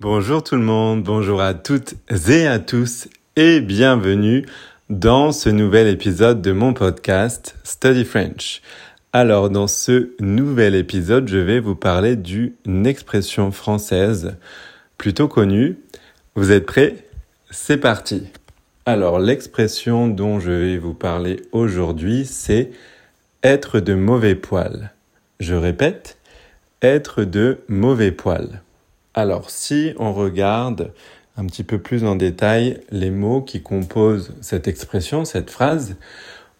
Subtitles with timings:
[0.00, 1.92] Bonjour tout le monde, bonjour à toutes
[2.26, 3.06] et à tous
[3.36, 4.46] et bienvenue
[4.88, 8.62] dans ce nouvel épisode de mon podcast Study French.
[9.12, 14.38] Alors dans ce nouvel épisode, je vais vous parler d'une expression française
[14.96, 15.78] plutôt connue.
[16.34, 17.04] Vous êtes prêts?
[17.50, 18.22] C'est parti.
[18.86, 22.70] Alors l'expression dont je vais vous parler aujourd'hui, c'est
[23.42, 24.94] être de mauvais poil.
[25.40, 26.16] Je répète,
[26.80, 28.62] être de mauvais poil.
[29.14, 30.92] Alors, si on regarde
[31.36, 35.96] un petit peu plus en détail les mots qui composent cette expression, cette phrase,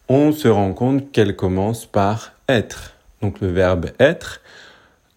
[0.08, 2.94] on se rend compte qu'elle commence par être.
[3.22, 4.40] Donc le verbe être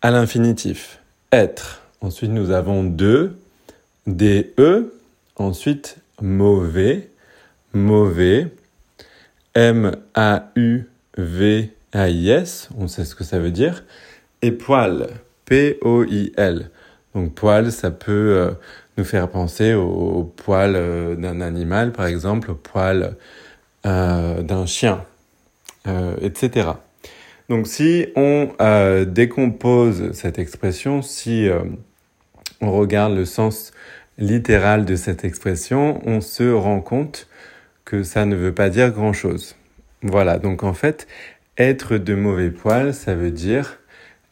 [0.01, 0.99] à l'infinitif.
[1.31, 1.81] Être.
[2.01, 3.31] Ensuite, nous avons de,
[4.05, 4.93] des e.
[5.35, 7.09] Ensuite, mauvais,
[7.73, 8.51] mauvais.
[9.55, 10.09] M-A-U-V-A-I-S.
[12.77, 13.83] On sait ce que ça veut dire.
[14.41, 15.07] Et poil.
[15.45, 16.69] P-O-I-L.
[17.15, 18.51] Donc poil, ça peut euh,
[18.97, 23.15] nous faire penser au, poil euh, d'un animal, par exemple, au poil
[23.85, 25.03] euh, d'un chien,
[26.21, 26.69] etc.
[27.49, 28.49] Donc si on
[29.05, 31.49] décompose cette expression, si
[32.61, 33.73] on regarde le sens
[34.17, 37.27] littéral de cette expression, on se rend compte
[37.83, 39.57] que ça ne veut pas dire grand-chose.
[40.03, 41.05] Voilà, donc en fait,
[41.57, 43.79] être de mauvais poil, ça veut dire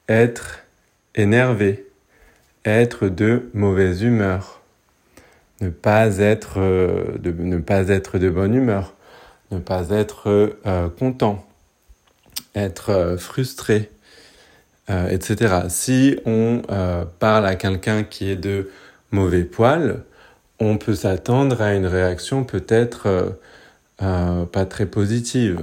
[0.07, 0.63] être
[1.15, 1.85] énervé,
[2.65, 4.61] être de mauvaise humeur,
[5.61, 8.93] ne pas être euh, de ne bonne humeur,
[9.51, 11.45] ne pas être euh, content,
[12.55, 13.91] être euh, frustré,
[15.09, 15.67] etc.
[15.69, 16.63] Si on
[17.19, 18.69] parle à quelqu'un qui est de
[19.11, 20.03] mauvais poil,
[20.59, 23.37] on peut s'attendre à une réaction peut-être
[23.97, 25.61] pas très positive.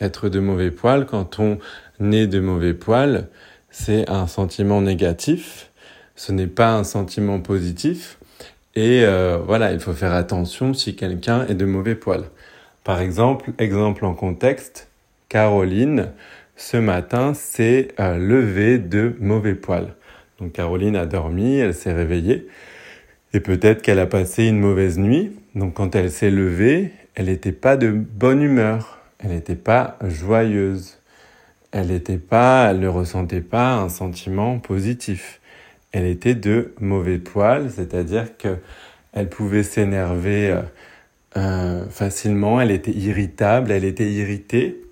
[0.00, 1.60] Être de mauvais poil, quand on
[2.10, 3.28] est de mauvais poil,
[3.70, 5.70] c'est un sentiment négatif
[6.16, 8.18] ce n'est pas un sentiment positif.
[8.76, 12.24] Et euh, voilà, il faut faire attention si quelqu'un est de mauvais poil.
[12.82, 14.88] Par exemple, exemple en contexte,
[15.28, 16.10] Caroline,
[16.56, 19.94] ce matin, s'est euh, levée de mauvais poil.
[20.40, 22.48] Donc Caroline a dormi, elle s'est réveillée,
[23.32, 25.32] et peut-être qu'elle a passé une mauvaise nuit.
[25.54, 30.98] Donc quand elle s'est levée, elle n'était pas de bonne humeur, elle n'était pas joyeuse,
[31.70, 35.40] elle n'était pas, elle ne ressentait pas un sentiment positif
[35.94, 38.56] elle était de mauvais poil, c'est-à-dire que
[39.12, 40.62] elle pouvait s'énerver euh,
[41.36, 44.82] euh, facilement, elle était irritable, elle était irritée,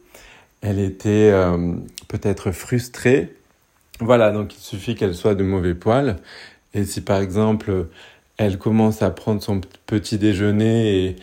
[0.60, 1.74] elle était euh,
[2.06, 3.34] peut-être frustrée.
[3.98, 6.18] Voilà, donc il suffit qu'elle soit de mauvais poil.
[6.72, 7.88] Et si par exemple
[8.36, 11.16] elle commence à prendre son petit déjeuner et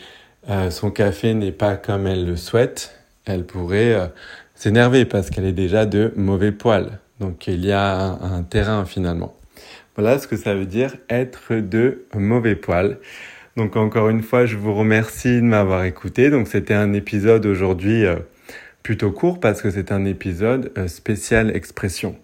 [0.70, 4.10] son café n'est pas comme elle le souhaite, elle pourrait
[4.54, 7.00] s'énerver parce qu'elle est déjà de mauvais poil.
[7.18, 9.34] Donc il y a un terrain finalement.
[9.96, 12.98] Voilà ce que ça veut dire être de mauvais poil.
[13.56, 16.30] Donc encore une fois, je vous remercie de m'avoir écouté.
[16.30, 18.16] Donc c'était un épisode aujourd'hui euh,
[18.82, 22.16] plutôt court parce que c'est un épisode euh, spécial expression.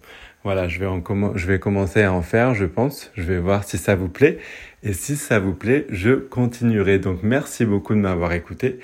[0.43, 1.03] Voilà, je vais, en
[1.35, 3.11] je vais commencer à en faire, je pense.
[3.15, 4.37] Je vais voir si ça vous plaît.
[4.81, 6.99] Et si ça vous plaît, je continuerai.
[6.99, 8.79] Donc merci beaucoup de m'avoir écouté.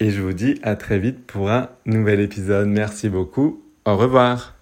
[0.00, 2.68] Et je vous dis à très vite pour un nouvel épisode.
[2.68, 3.62] Merci beaucoup.
[3.84, 4.57] Au revoir.